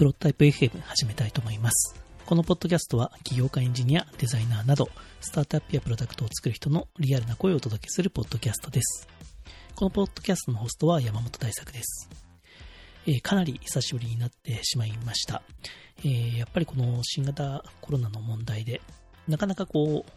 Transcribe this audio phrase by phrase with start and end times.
[0.00, 1.94] プロトタイプ FM 始めたいと思います。
[2.24, 4.88] このポッドキャストは起業家エンジニア、デザイナーなど、
[5.20, 9.06] スタートアップやプロダクトを作る人のリアルな声をお届けするポッドキャストです。
[9.74, 12.08] このポッドキャストのホストは山本大作です。
[13.06, 15.42] えー、かなり久しぶりになってしまいました。
[15.98, 18.80] えー、やっぱりこの新型コロナの問題で、
[19.28, 20.10] なかなかこう、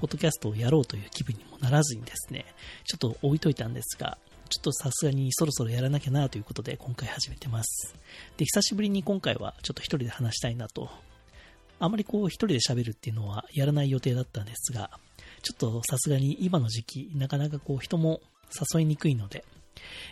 [0.00, 2.44] ポッドキャストをやろうという気分にもならずにですね、
[2.84, 4.18] ちょっと置いといたんですが、
[4.48, 7.94] ちょっとさすがにそろそろやらなきゃなということで今回始めてます。
[8.36, 10.90] で、久しぶりに今回はちょっと一人で話したいなと。
[11.80, 14.90] あまりこう一人で喋るっていうのはやらない予定だったんですが、
[15.42, 18.20] ちょっとさすがに今の時期、なかなかこう人も
[18.74, 19.44] 誘いにくいので、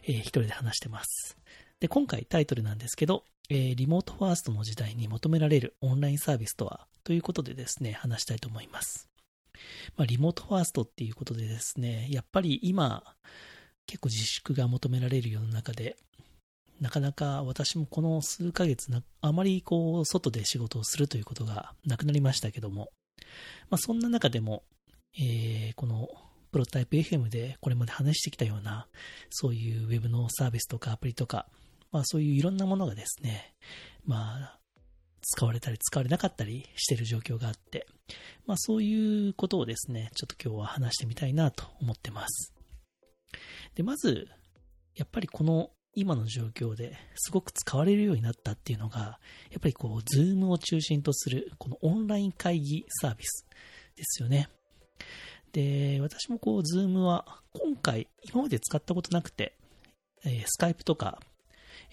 [0.05, 1.37] えー、一人で話してます。
[1.81, 9.09] で、今回タイトルなんですけど、えー、リモートファーストの時代に求められるオンラインサービスとはということでですね、話したいと思います。
[9.97, 13.03] まあ、リモートファーストっていうことでですね、やっぱり今、
[13.87, 15.97] 結構自粛が求められる世の中で、
[16.81, 22.91] なかなか私もこの数ヶ月、あまりこう、外で仕事をするということがなくなりましたけども、
[23.71, 24.63] まあ、そんな中でも、
[25.19, 26.09] えー、この
[26.53, 28.87] プロタイプ FM でこれまで話してきたような、
[29.31, 31.47] そういう Web のサービスとかアプリとか、
[31.93, 33.55] まあそういういろんなものがですね、
[34.05, 34.59] まあ、
[35.23, 37.87] 使われたり使われなかったりしている状況があって、
[38.47, 42.56] まあそういうことをですね、ちょっと今日は話してみたいなと思ってます。
[43.75, 44.29] で、まず、
[44.95, 49.19] やっぱりこの今の状況ですごく使われるようになったっていうのが、
[49.51, 53.47] やっぱりこう、ズームを中心とする、このオンライン会議サービス
[53.97, 54.49] ですよね。
[55.53, 59.57] で、私もこう、ズームは今回、今まで使ったことなくて、
[60.23, 61.19] えー、スカイプとか、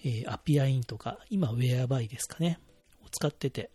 [0.04, 2.58] えー、 appear.in とか、今、 Whereby ですかね、
[3.02, 3.70] を使ってて、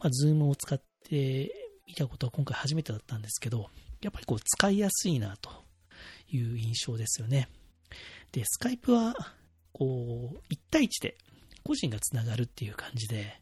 [0.00, 1.52] まあ、ズームを使って
[1.86, 3.70] みたことは今回初めてだったんですけど、
[4.02, 5.65] やっぱりこう、使いやすいなと。
[6.30, 7.48] いう印象ですよね。
[8.32, 9.14] で、スカイプは、
[9.72, 11.16] こう、1対1で
[11.64, 13.40] 個人がつながるっていう感じで、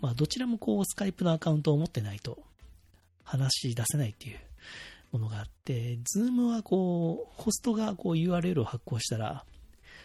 [0.00, 2.42] まあ、どちらもこう、スカイプのアカウントを持ってないと
[3.24, 4.38] 話し出せないっていう
[5.12, 9.44] ものがあって、ズームはこう、ホストがこう URL を発行したら、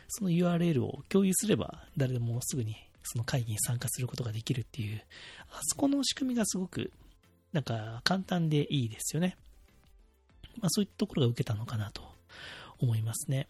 [0.07, 5.01] その URL を共有すれば誰でもすぐにその会議に参加することができるっていう、
[5.49, 6.91] あそこの仕組みがすごく
[7.53, 9.37] なんか簡単でいいですよね。
[10.59, 12.01] まあ、そういったところが受けたのかなと
[12.79, 13.47] 思いますね。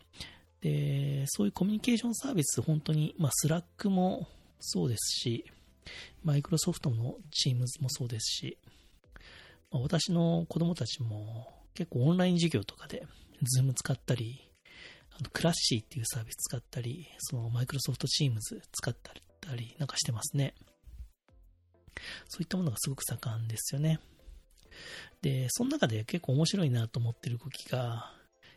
[0.61, 4.27] で、そういうコミュニケーションサービス、本当に、まあ、スラックも
[4.59, 5.45] そうですし、
[6.23, 7.15] マイクロソフトの
[7.45, 8.57] Teams もそうですし、
[9.71, 13.05] まあ、私の子供たちも結構オンライン授業とかで
[13.59, 14.49] Zoom 使ったり、
[15.11, 18.39] あの Classi っていうサービス使ったり、そのマイクロソフト Teams
[18.71, 20.53] 使ったりなんかしてますね。
[22.27, 23.99] そういったものがすごく盛んですよね。
[25.21, 28.13] で、その中で結構面白いなと思ってる動きが、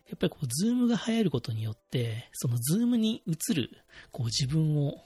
[0.08, 3.70] やっぱりこう、ズームが流行ることによって、そのズームに映る、
[4.10, 5.04] こう自分を、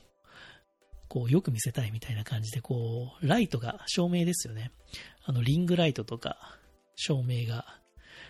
[1.09, 4.73] こう、よく見せたいみたいな感じで、こう、ライトが、照明ですよね。
[5.25, 6.59] あの、リングライトとか、
[6.97, 7.67] 照明が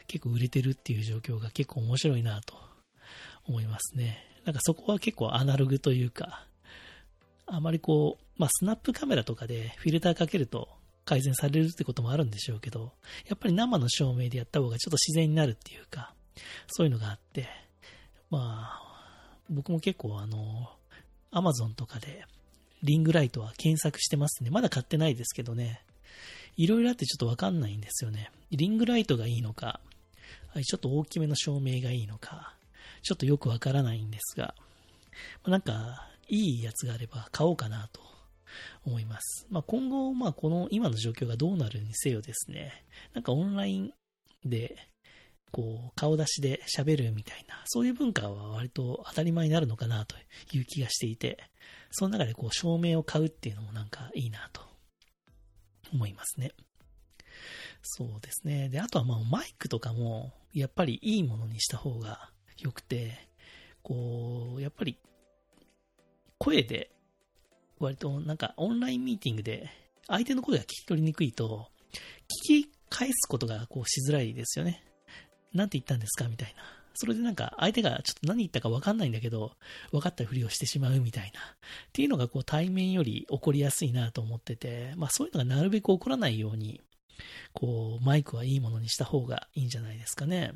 [0.06, 2.54] 結構売れてるっていう状況が結構面白いなと
[3.46, 4.18] 思いますね。
[4.44, 6.46] なんかそこは結構アナログというか、
[7.46, 10.68] あまりこう、まあ、スナップカメラとかでフィルターかけると
[11.04, 12.92] 改善されるってこともあるんでしょうけど、
[13.28, 16.14] やっぱり生の照明でやった方がちょっと自然になるっていうか、
[16.66, 17.48] そういうのがあって、
[18.30, 20.70] まあ、僕も結構あの、
[21.30, 22.24] アマゾンとかで
[22.82, 24.50] リングライトは検索してますね。
[24.50, 25.80] まだ買ってないですけどね。
[26.56, 28.30] いろいろあってちょっとわかんないんですよね。
[28.50, 29.80] リングライトがいいのか、
[30.62, 32.54] ちょっと大きめの照明がいいのか、
[33.02, 34.54] ちょっとよくわからないんですが、
[35.46, 38.00] なんか、いいやつがあれば買おうかなと
[38.86, 39.46] 思います。
[39.50, 43.92] まあ、今後、まあ、この今の状況がどうなるにせよですね、なんかオンライン
[44.44, 44.76] で、
[45.54, 50.16] こう、顔出しで喋るみたいな、そういう文化は割と当たり前になるのかなと
[50.52, 51.38] いう気がしていて、
[51.92, 54.62] その中でこう、照明を買うっていうのもなんかいいなと
[55.92, 56.50] 思いますね。
[57.82, 58.68] そうですね。
[58.68, 63.28] で、あとはまあ、マイクとかも、やっぱりいいものにした方が良くて、
[63.84, 64.98] こう、やっぱり、
[66.38, 66.90] 声で
[67.78, 69.70] 割となんかオンラインミーティングで
[70.08, 71.68] 相手の声が聞き取りにくいと、
[72.48, 74.82] 聞き返すことがこうしづらいですよね。
[75.54, 76.28] なんて言ったんですか？
[76.28, 76.62] みたいな。
[76.96, 79.52] それでなんか相手がちょっと何言ったか分かんないんだけど、
[79.90, 81.40] 分かったふりをしてしまうみたいな。
[81.40, 81.44] っ
[81.92, 86.80] ていうのがこう対面より起こりやすいなと思ってて、まあそういうのがなるべく起こらないように、
[87.52, 90.52] こうマイクはいいものにした方がいいんじゃないですかね。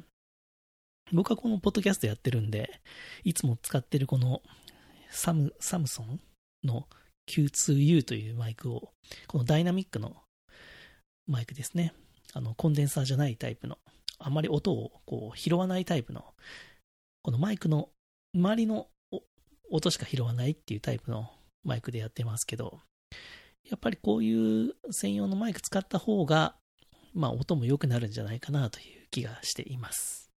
[1.13, 2.81] 僕はこのポッドキャストやってるんで、
[3.25, 4.43] いつも使ってるこの
[5.11, 6.21] サム、サムソン
[6.65, 6.87] の
[7.29, 8.91] Q2U というマイクを、
[9.27, 10.17] このダイナミックの
[11.27, 11.95] マイクですね。
[12.35, 13.79] あの、コンデンサーじゃないタイプの、
[14.19, 16.25] あんまり音をこう拾わないタイプの、
[17.23, 17.91] このマイクの
[18.35, 18.89] 周りの
[19.71, 21.31] 音しか拾わないっていうタイプの
[21.65, 22.81] マイクでやってますけど、
[23.69, 26.57] やっぱりこういう専用のマイク使った方が、
[27.15, 30.31] まあ音も良くなるんじゃないかなという気がしています。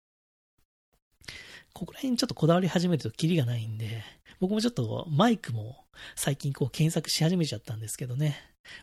[1.72, 4.04] ここら辺ちょっとこだわり始めるとキリがないんで、
[4.40, 5.84] 僕もちょっとマイクも
[6.16, 8.36] 最近こう検索し始めちゃったんですけどね、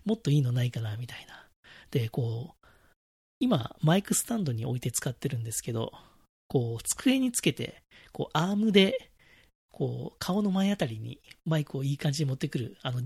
[0.05, 1.47] もっといいのないかなみたいな。
[1.91, 2.58] で、こう、
[3.39, 5.91] 今マイクスタンドに置いて使ってるんですけど、
[6.47, 7.81] こう机につけて、
[8.11, 9.11] こうアームで、
[9.71, 13.01] こう顔の前あたりにマイクをいい感じに持ってくる、あの、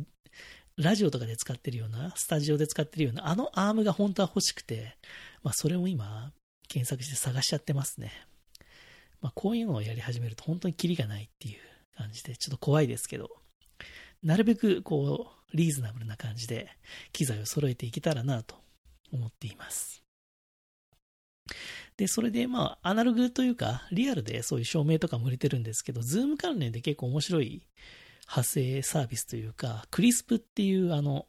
[0.76, 4.98] ラジオとかで使ってるような、スタジオで使ってるような、あのアームが本当は欲しくて、
[5.44, 6.32] まあそれを今
[6.68, 8.12] 検索して探しちゃってますね。
[9.22, 11.60] まあこういうのをやり始めると本当にキリがないっていう
[11.96, 13.30] 感じで、ちょっと怖いですけど、
[14.24, 16.70] なるべくこう、リーズナブルな感じで
[17.12, 18.56] 機材を揃えていけたらなと
[19.12, 20.03] 思っています。
[21.98, 27.62] で、それでまあ、アナログというか、リアルでそういう照明とかも売れてるんですけど、ズーム関連で結構面白い
[28.28, 31.28] 派生サービスというか、 Krisp っていうあの、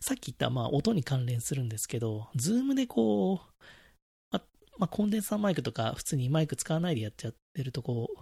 [0.00, 3.48] さっき言ったまあ音に関連するんですけど、ズームでこう、
[4.30, 4.40] ま
[4.78, 8.20] まあ、コンデンサーマイクとか普通にマイク使わないでやっちゃってるとこう、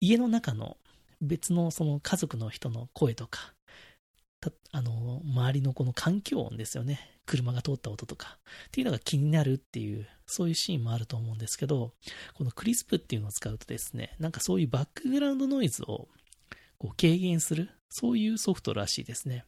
[0.00, 0.76] 家の中の
[1.20, 3.52] 別のその家族の人の声とか、
[4.72, 7.00] あの、周りのこの環境音ですよね。
[7.26, 8.38] 車が通った音とか、
[8.68, 11.94] っていうのが気になるっていう、そういうシーンもあると思うんですけど、
[12.34, 16.08] このクリスプっていうのを使うとですね、なんかそういうバックグラウンドノイズを
[16.78, 19.44] こう軽減する、そういうソフトらしいですね。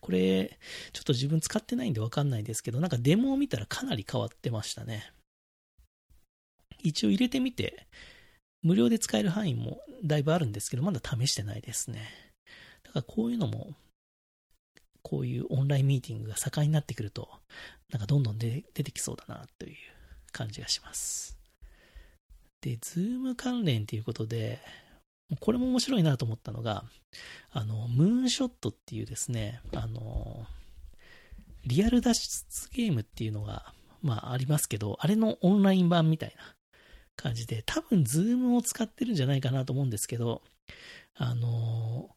[0.00, 0.58] これ、
[0.92, 5.12] ちょっと自分使ってないんでわかんないですけど、なんかデモを見たらかなり変わってましたね。
[6.82, 7.86] 一応入れてみて、
[8.62, 12.25] 無料で使える範囲もだいぶあるんですけど、まだ試してないですね。
[12.96, 13.74] かこういうのも、
[15.02, 17.28] こういうオンラインミーティングが盛んになってくると、
[17.90, 19.76] なんかどんどん出てきそうだなという
[20.32, 21.38] 感じがします。
[22.60, 24.58] で、ズーム関連ということで、
[25.40, 26.84] これも面白いなと思ったのが、
[27.50, 30.46] あの、ムーンショットっていうですね、あの、
[31.64, 33.72] リアル脱出ゲームっていうのが、
[34.02, 36.54] まあありますけど、あれのオンライン版みたいな
[37.16, 40.42] 感じで、多分ズームを使ってるんじゃないかなと思うんですけど、
[41.14, 42.15] あの、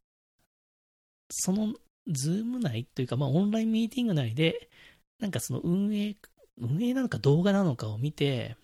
[1.29, 1.73] その
[2.07, 4.69] ズーム内というか、まあオンラインミーティング内で、
[5.19, 6.15] なんかその運営、
[6.57, 8.55] 運営なのか動画なのかを見て、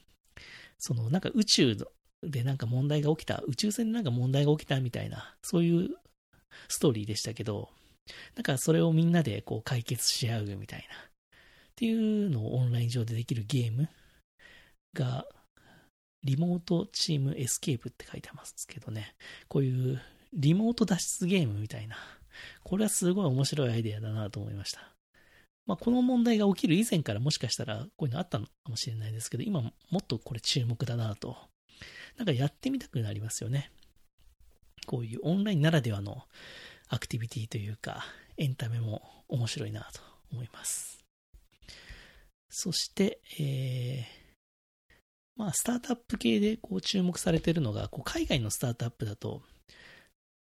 [0.79, 1.77] そのなんか宇宙
[2.23, 5.89] でなんか問題が起きた、宇宙船でなんか問題が起きたみたいな、そういう
[6.67, 7.69] ストーリーでしたけど、
[8.35, 10.99] なんかそれをみんなでこう解決し合うみたいな、っ
[11.75, 13.89] ていうのをオンライン上でできるゲーム
[14.93, 15.25] が、
[16.23, 19.15] リモートチームエスケープって書いてますけどね、
[19.47, 20.01] こういう
[20.33, 21.97] リモート脱出ゲームみたいな、
[22.63, 24.93] これはすごい面白いアイデアだなと思いました。
[25.65, 31.37] まあ、この問題が起きる以前からもしかしたらこういうのあったのかもしれないですけど、今もっとこれ注目だなと
[32.17, 33.71] なんかやってみたくなりますよね。
[34.85, 36.23] こういうオンラインならではの
[36.87, 38.05] アクティビティというか、
[38.37, 40.01] エンタメも面白いなと
[40.31, 41.03] 思います。
[42.49, 44.93] そして、えー、
[45.35, 49.41] まあ、スタートアップ系でこう注目されているのが、こう海外のスタートアップだと、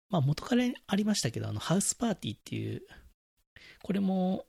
[0.09, 2.81] まあ、元からありましたけど、あの、ハウスパーティーっていう、
[3.83, 4.45] これも、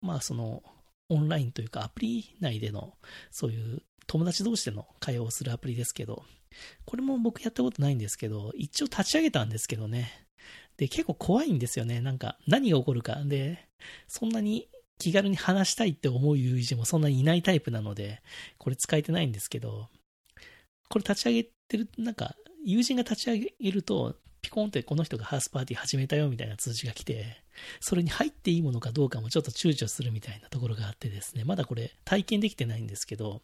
[0.00, 0.62] まあ、その、
[1.08, 2.94] オンラインというかアプリ内での、
[3.30, 6.24] そういう友達同士での会話をするアプリですけど、
[6.84, 10.26] これも僕やったことないんですけど、一応立ち上げたんですけどね。
[10.76, 12.00] で、結構怖いんですよね。
[12.00, 13.22] なんか、何が起こるか。
[13.24, 13.68] で、
[14.06, 18.22] そんなに気軽に話したいって思う友人もそんなにいないタイプなので、
[18.58, 19.88] これ使えてないんですけど、
[20.88, 27.42] これ立ち上げてる、なんか、友人が立ち上げると、ピコンってこの人がハウスパーティー始めたよみたいな通知が来て、
[27.80, 33.42] それに入っていいものかどうかもちょっと躊躇するみたいなところがあってですね、まだこれ体験できてないんですけど、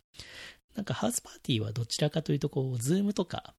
[0.75, 3.55] なんかハウスパーティーはどちらかというと、こう、ズームとか、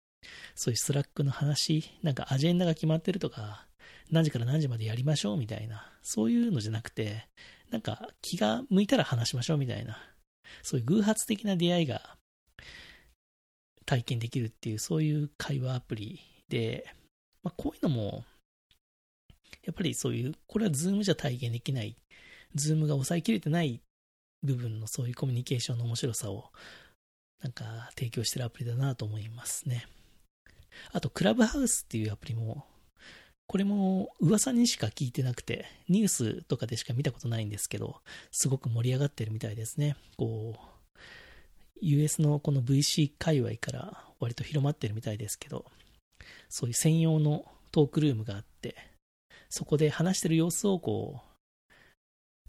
[0.55, 3.65] そういうスラックの話、なんかアジェンダが決まってるとか、
[4.11, 7.27] 何時から何時までやりましょうみたいな、そういうのじゃなくて、
[7.71, 9.97] なんか気が向いたら話しましょうみたいな、
[10.63, 12.17] そういう偶発的な出会いが
[13.85, 16.19] 体験できるっていう、そういう会話アプリ
[16.49, 16.85] で、
[17.49, 18.23] まあ、こういうのも、
[19.65, 21.95] やっぱりそういう、これはズームじゃ体験できない、
[22.53, 23.81] ズームが抑えきれてない
[24.43, 26.51] 部分のそういうコミュニケーションの面白さを
[27.41, 29.87] なんか提供してるアプリだなと思いますね。
[30.91, 32.65] あと、クラブハウスっていうアプリも、
[33.47, 38.01] これも噂にしか聞いてなくて、ニュースとかでしか見たことないんですけど、
[38.31, 39.95] すごく盛り上がってるみたいですね。
[40.17, 40.59] こう、
[41.81, 45.65] US のこの VC 界隈から割と広まってるみたいですけど、
[46.49, 48.75] そういう専用のトークルームがあって、
[49.49, 51.71] そこで話してる様子をこう、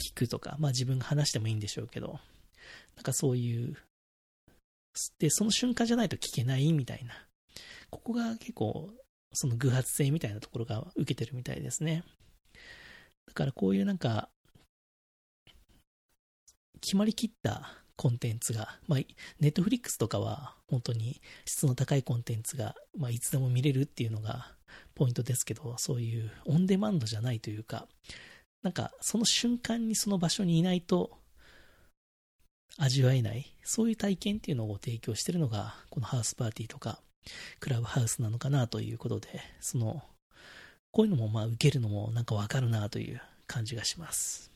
[0.03, 2.19] 聞くとか、まあ自分が話してもいいんでしょうけど、
[2.97, 3.77] なんかそういう
[5.19, 7.15] で、その瞬間じゃないと聞けないみたいな。
[7.91, 8.91] ここが結構
[9.33, 12.05] その偶発性みたいなところが受けてるみたいですね。
[13.27, 14.29] だからこういうなんか、
[16.81, 19.01] 決まりきったコンテンツが、まあ、
[19.41, 24.47] ネットフリックスとかは本当に質の高いコンテンツが、まあ、いつでも見れるっていうのが
[24.95, 27.87] ポイントですけど、そういうオンデマンドじゃないというか、
[28.63, 31.11] なんかその瞬間にその場所にいないと
[32.79, 37.03] 味わえない、そういう体験っていうのを提供してるのが、このハウスパーティーとか、
[37.59, 40.03] クラブハウスなのかなということで、その、
[40.91, 44.50] こういうのもまあ受けるのもなんかわかるなという感じがします。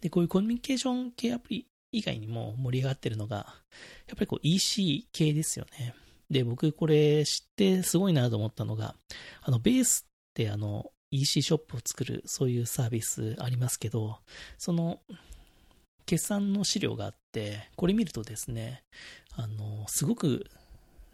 [0.00, 5.94] で、こういうコミュニケーション系アプリ以外にも盛り上がってるのが、やっぱりこう EC 系ですよね。
[6.30, 8.94] で、僕これ知ってすごいなと思ったのが、
[9.42, 14.20] あの、ベースってあの、EC ショップを作る、そういうサービスありますけど、
[14.58, 15.00] その、
[16.06, 18.84] 決算の資料があって、これ見るとですね、
[19.32, 20.46] あの、すごく、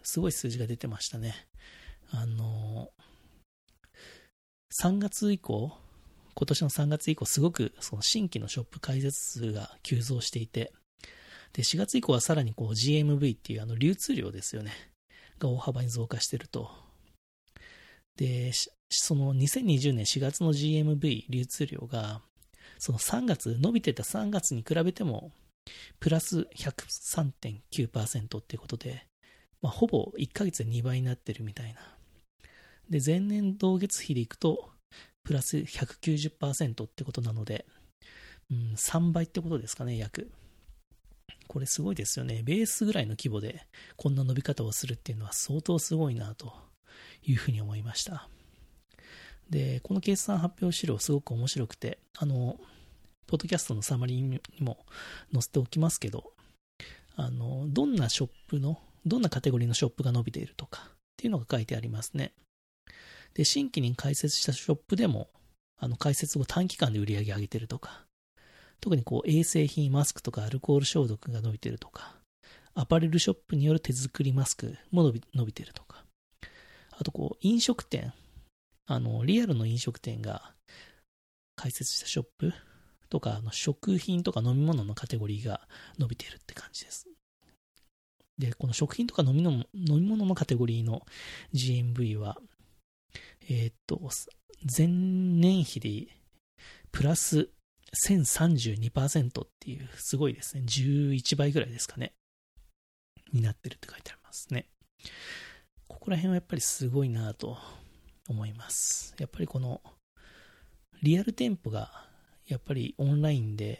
[0.03, 1.47] すごい数字が出てましたね。
[2.11, 2.91] あの、
[4.81, 5.77] 3月以降、
[6.37, 10.71] 今年の3月以降、すごくその新規のショップ開設数が急増していて、
[11.53, 14.71] で、4月以降はさらにこう GMV っていうあの流通量ですよね。
[15.39, 16.69] が大幅に増加してると。
[18.17, 18.51] で、
[18.87, 22.21] その2020年4月の GMV 流通量が、
[22.77, 25.31] その3月、伸びてた3月に比べても、
[25.99, 29.07] プラス103.9%っていうことで、
[29.63, 31.79] まあ、ほぼ1ヶ月で2倍になってるみたいな。
[32.91, 34.76] で、前年同月比でいくと、
[35.27, 37.65] プラス190%ってことなので、
[38.49, 40.31] うん、3倍ってことですかね、約。
[41.47, 42.43] これすごいですよね。
[42.45, 43.67] ベースぐらいの規模で
[43.97, 46.53] こんな伸び方をするっていうのは相当すごいなと
[47.25, 48.29] いうふうに思いました。
[49.49, 52.57] で、この決算発表資料すごく面白くて、あの、
[53.27, 54.77] ポッドキャストのサマリーにも
[55.33, 56.31] 載せておきますけど、
[57.17, 62.31] あの、どんなショップの、どんなカテゴリーのショップが伸びているとかっていうのが書いてありますね。
[63.37, 65.29] で、新規に開設したショップでも、
[65.77, 68.07] あの、開設後短期間で売り上げ上げてるとか、
[68.81, 72.15] 特にこう、衛生品、マスクとかアルコール消毒が伸びてるとか、
[72.73, 76.03] アパレルショップによる手作りマスクも伸び伸びてるとか、
[76.99, 78.11] あとこう、飲食店、
[78.87, 80.55] あの、リアルの飲食店が
[81.55, 82.53] 開設したショップ
[83.07, 85.61] とか、あの食品とか飲み物のカテゴリーが
[85.99, 87.07] 伸びてるって感じです。
[88.39, 89.65] で、この食品とか飲みの飲
[89.99, 91.05] み物のカテゴリーの
[91.53, 92.37] GMV は、
[93.49, 93.99] えー、っと、
[94.77, 96.07] 前年比で
[96.91, 97.49] プラス
[98.05, 100.63] 1032%っていう、すごいですね。
[100.65, 102.13] 11倍ぐらいですかね。
[103.33, 104.67] になってるって書いてありますね。
[105.87, 107.57] ここら辺はやっぱりすごいなと
[108.27, 109.15] 思います。
[109.17, 109.81] やっぱりこの、
[111.01, 112.05] リアル店舗が、
[112.47, 113.79] やっぱりオンラインで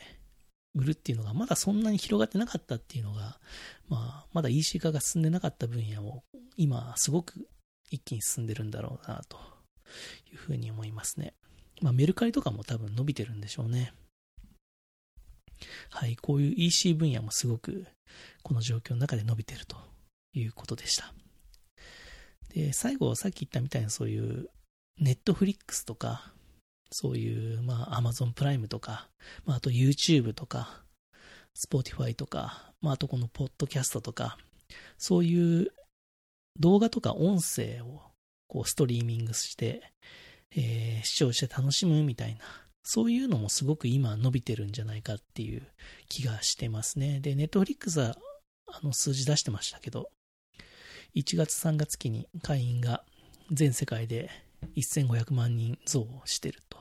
[0.75, 3.39] 売るっていうのがまだそんなに広がってなかったっていうのが、
[3.87, 6.23] まあ、まだ EC 化が進んでなかった分野を
[6.57, 7.47] 今すごく
[7.89, 9.56] 一気に進んでるんだろうなと
[10.31, 11.33] いうふうに思いますね。
[11.81, 13.93] まあ、メルカリとかも多分伸びてるんでしょうね。
[15.89, 17.85] はい、こういう EC 分野もすごく
[18.43, 19.77] この状況の中で伸びてると
[20.33, 21.13] いうことでした。
[22.49, 24.49] で、最後さっき言ったみたいなそういう
[24.99, 26.31] ネットフリックスとか、
[26.91, 29.09] そういう、まあ、Amazon プライムとか、
[29.45, 30.83] まあ、あと YouTube とか、
[31.55, 34.37] Spotify とか、まあ、あとこのポッドキャストとか、
[34.97, 35.71] そういう
[36.59, 38.01] 動画とか音声を
[38.47, 39.81] こうストリーミングして、
[40.55, 42.39] えー、視聴して楽しむみたいな、
[42.83, 45.61] そういうのもすごく今伸びてるんじゃないかっていう
[46.07, 47.19] 気がしてますね。
[47.19, 48.15] で、ネットフリックスは
[48.67, 50.09] あの数字出してましたけど、
[51.15, 53.03] 1月3月期に会員が
[53.51, 54.29] 全世界で
[54.75, 56.77] 1500万人増してると。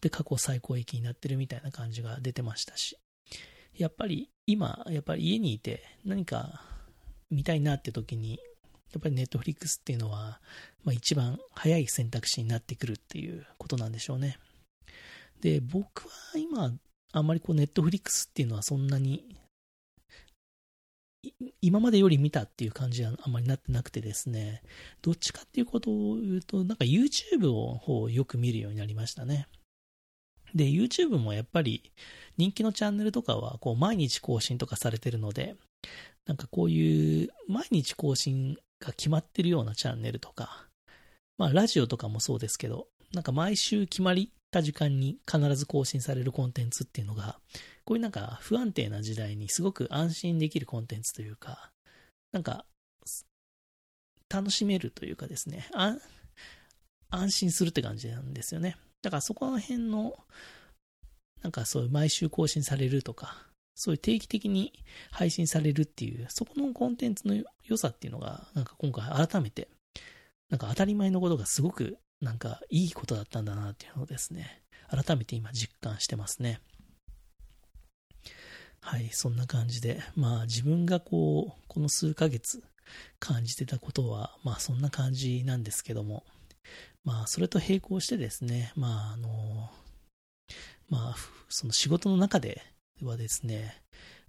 [0.00, 2.96] で、過去最高益になってるみたいな感じが出てましたし、
[3.76, 6.62] やっぱり今、やっぱり家にいて何か
[7.30, 8.40] 見たいなって時に
[8.92, 10.40] やっぱりネットフリックスっていうのは、
[10.84, 14.38] まあ、一番早い選択肢になってくるっていうことなんでしょうね。
[15.40, 16.72] で、僕は今、
[17.12, 19.24] あんまりこうネットフリックスっていうのはそんなに、
[21.60, 24.62] 今までより見たっていう感じはあんまりなってなくてですね、
[25.02, 29.46] どっちかっていうことを言うと、なんか YouTube を方をよく見るようになりましたね。
[30.54, 31.92] で、YouTube もやっぱり
[32.36, 35.56] 人気のチャンネルとかはこう毎日更新とかされてるので、
[36.26, 40.66] なんかこういう毎日更新が決まってるようなチャンネルとか、
[41.38, 44.16] まあラジオとかもそうですけど、なんか毎週決まっ
[44.50, 47.38] た時間に必ず更新されるコンテンツっていうのが、
[47.84, 51.70] こういうなんか不安定な時代にすごく安心できるコンテンツというか、
[52.32, 52.64] なんか、
[54.28, 55.68] 楽しめるというかですね、
[57.10, 58.76] 安心するって感じなんですよね。
[59.02, 60.16] だからそこら辺の、
[61.42, 63.49] なんかそういう毎週更新されるとか、
[63.80, 64.72] そういう定期的に
[65.10, 69.68] 配信されるっていう、そこのコンテンツの良さっていうのが、なんか今回改めて
[70.50, 76.60] なんか当たり前のことがすごくなんかいいことだったんだなっていうのをですね、改めて今実感してますね。
[78.82, 82.62] はい、そんな感じで、まあ自分がこう、この数ヶ月
[83.18, 86.24] 感じてたことは、まあそんな感じなんですけども、
[87.04, 89.70] まあそれと並行してですね、まああの、
[90.88, 91.16] まあ
[91.48, 92.62] その仕事の中で
[93.04, 93.82] はですね、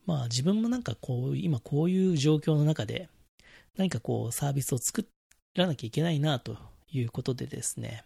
[0.05, 3.09] まあ自分もなんかこう、今こういう状況の中で、
[3.77, 5.07] 何かこうサービスを作
[5.55, 6.57] らなきゃいけないなと
[6.91, 8.03] いうことでですね、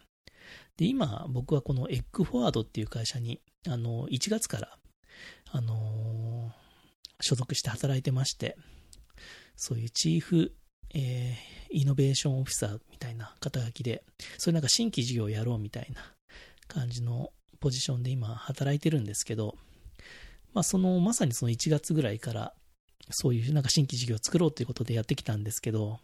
[0.76, 4.78] で、今僕はこのエッグフォワードっていう会社に、あの、1月から、
[5.52, 6.52] あの
[7.20, 8.56] 所属して働いてまして、
[9.56, 10.52] そういうチーフ、
[10.94, 14.04] えー、イノベーションオフィサーみたいな肩書きで、
[14.38, 16.12] そういうなんか新規事業をやろうみたいな
[16.68, 17.30] 感じの
[17.60, 19.56] ポジションで今働いてるんですけど、
[20.56, 22.54] まあその、まさにその1月ぐらいから、
[23.10, 25.98] そういうなんか新規事業を作ろうということでやってきたんですけど、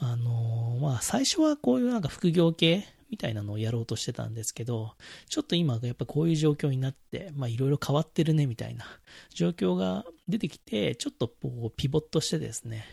[0.00, 4.94] あのー、まあ最初はこういうなんか副業系みたいなのをやろうとしてたんですけど、
[5.28, 8.86] ちょっと今やっぱこういう状況になって、まあいろいろ変わってるねみたいな
[9.32, 12.86] 状況が出てきて、ちょっとこうピボットしてですね、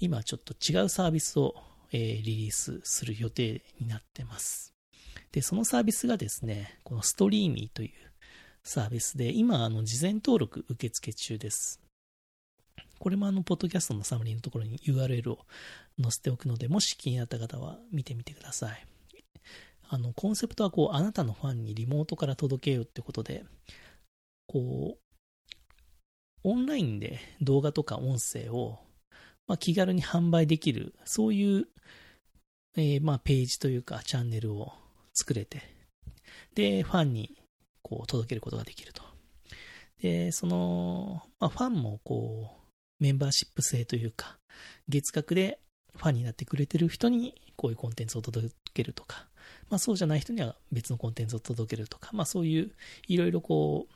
[0.00, 1.54] 今ちょっと違うサービスを、
[1.92, 4.74] え、リリースする予定になってます。
[5.32, 8.05] で、そのサービスがですね、このストリーミーという
[8.66, 11.80] サービスで、今、あの、事前登録受付中です。
[12.98, 15.38] これもあの、ポッドキャストのサムリーのところに URL を
[16.02, 18.84] 載せておくので、もし気になった方は見てみてください。
[19.88, 23.44] あの、コンセプトはこう、あなたのファンにリモートから届けようってことで、
[24.48, 25.00] こう、
[26.42, 28.80] オンラインで動画とか音声を、
[29.46, 31.68] まあ、気軽に販売できる、そういう、
[32.76, 34.72] えー、まあ、ページというか、チャンネルを
[35.14, 35.62] 作れて、
[36.56, 37.36] で、ファンに、
[37.86, 39.02] こう、届けることができると。
[40.02, 42.66] で、その、まあ、ファンも、こう、
[42.98, 44.38] メンバーシップ制というか、
[44.88, 45.60] 月額で
[45.94, 49.28] ファンになってくれてる人に、こういうコンテンツを届けるとか、
[49.70, 52.72] まあそうじゃない人には別のコンテンツを届けるとか、まあそういう
[53.06, 53.94] いろいろこう、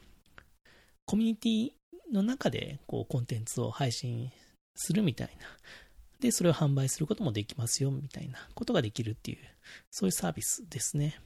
[1.07, 1.73] コミュニティ
[2.13, 4.31] の中でこうコンテンツを配信
[4.77, 5.47] するみたいな。
[6.21, 9.39] で、それを販売することもできますよみたいなことができるっていう、
[9.91, 11.19] そういうサービスですね。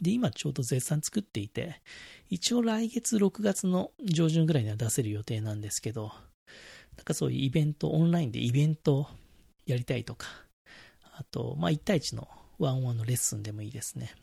[0.00, 1.80] で、今ちょうど絶賛作っていて、
[2.30, 6.12] 一応来月6月の上旬ぐらいには出せる予定なんですけど、
[6.96, 9.08] なんかそういうイベント、オンラインでイベント
[9.66, 10.26] やりたいとか、
[11.16, 12.28] あと、まあ1対1の
[12.58, 14.14] ワンワンのレッスンでもいいですね。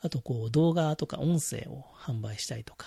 [0.00, 2.86] あと、こう、動画とか音声を販売したいとか、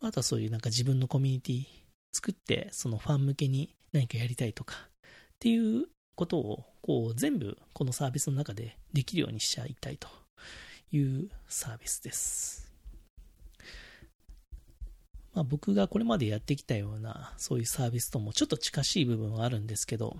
[0.00, 1.64] あとはそういうなんか自分のコミュニティ
[2.12, 10.08] 作って、そのファン向けに何かやりたいとか、っていうことを、こう、全部このサービスの中でできるようにしちゃいたいと
[10.96, 12.72] いうサービスです。
[15.34, 20.16] まあ、僕がこれまでやってきたような、そういうサービスともちょっと近しい部分はあるんですけど、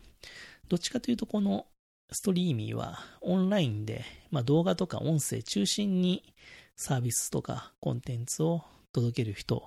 [0.69, 1.67] どっちかというとこの
[2.11, 6.35] ストリーミーはオンラインで、まあ、動画とか音声中心に
[6.77, 9.65] サービスとかコンテンツを届ける人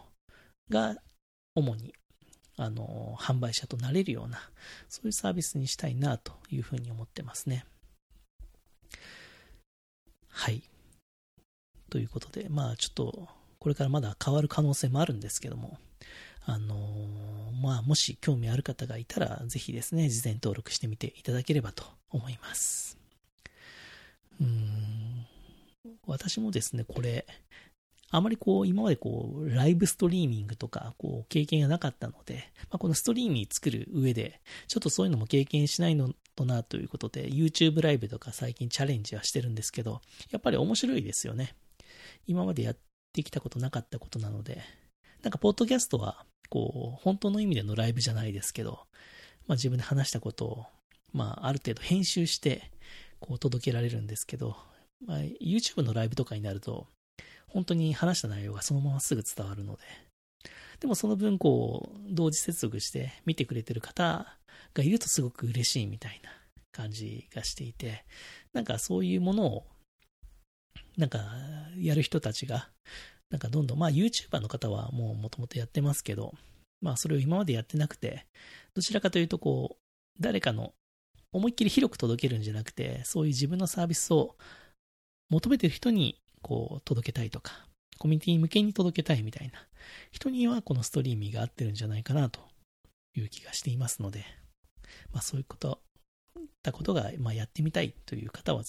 [0.70, 0.96] が
[1.56, 1.94] 主に
[2.58, 4.40] あの販売者となれるような
[4.90, 7.66] そういうサービスにしたいなというふうに思ってますね。
[10.30, 10.62] はい。
[11.90, 13.28] ということで、まあちょっと
[13.60, 15.78] これからまだ変わる可能性もあるんですけども、
[16.46, 22.98] あのー、まあ、もし興味ある方がいたら、ぜひですね、事前登録してみていただければと思います。
[24.40, 25.26] うん、
[26.06, 27.26] 私もですね、これ、
[28.10, 40.00] あまりこう、今までこう、ライブストリーミングとか、こう、経験がなかったので、まあ、このストリーミー作る上で、ちょっとそういうのも経験しないのとなということで、YouTube ライブとか最近チャレンジはしてるんですけど、
[40.32, 41.56] やっぱり面白いですよね。
[42.28, 42.78] 今までやっ
[43.14, 44.62] てきたことなかったことなので、
[45.24, 48.86] なんか、ポッドキャストは、こう、本当の意味でのライブじゃないですけど、
[49.48, 50.66] まあ自分で話したことを、
[51.14, 52.72] まあある程度編集して、
[53.20, 54.56] こう届けられるんですけど、
[55.06, 56.88] まあ YouTube のライブとかになると、
[57.48, 59.82] 本当に話した内容がそのまますぐ伝わるので、
[60.80, 64.38] でもその分こう、同時接続して見てくれてる方
[64.74, 66.30] がいるとすごく嬉しいみたいな
[66.72, 68.06] 感じがしていて、
[68.54, 69.66] なんかそういうものを、
[70.98, 71.20] なんか
[71.78, 72.70] やる人たちが、
[73.30, 76.34] なんかどんどん、まあ YouTuber の方はもう元々やってますけど、
[76.82, 78.26] まあそれを今までやってなくて、
[78.74, 80.74] どちらかというとこう、誰かの
[81.32, 84.36] 思いっきり広く届けるんじゃなくて、そういう自分のサービスを
[85.30, 87.68] 求めてる人にこう届けたいとか、
[88.00, 89.54] コミュニティ向けに届けたいみたいな
[90.12, 92.40] 人にはこのストリーミーが合ってるんじゃないかなと
[93.16, 94.26] いう気がしていますので、
[95.12, 95.82] まあそういうこと、
[96.64, 98.64] たことが、まあ、やってみたいという方は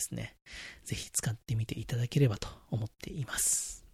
[0.00, 0.34] ですね、
[0.84, 3.84] ぜひ使ってみていただければと思っています。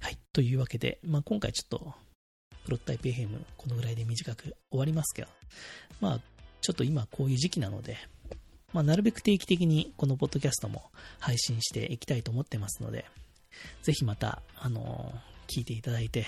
[0.00, 0.18] はい。
[0.32, 1.94] というわけで、まあ、今回ちょっと、
[2.64, 5.28] プロットタイプ FM このぐらいで短く終わりますけど、
[6.00, 6.20] まあ、
[6.60, 7.96] ちょっと今こういう時期なので、
[8.72, 10.90] まあ、なるべく定期的にこのポッドキャストも
[11.20, 13.04] 配信していきたいと思ってますので、
[13.82, 15.12] ぜひまた、あの
[15.46, 16.26] 聞いていただいて、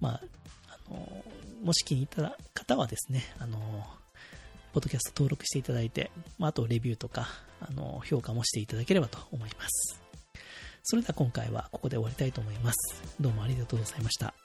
[0.00, 0.20] まあ、
[0.68, 1.24] あの
[1.62, 3.58] もし気に入った方はですね、あの
[4.72, 7.28] ポッドキャスト登録していただいて、まあ、あとレビューとか、
[7.60, 10.00] あの評価もしていただければと思います。
[10.82, 13.02] それでは今回はここで終わりたいと思います。
[13.20, 14.39] どうもありがとうございました。